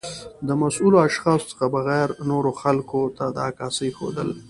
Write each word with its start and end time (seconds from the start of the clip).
د 0.47 0.49
مسؤلو 0.61 0.97
اشخاصو 1.07 1.47
څخه 1.51 1.65
بغیر 1.75 2.07
و 2.13 2.15
نورو 2.31 2.51
خلګو 2.61 3.01
ته 3.17 3.25
د 3.35 3.37
عکاسۍ 3.49 3.89
ښودل 3.97 4.29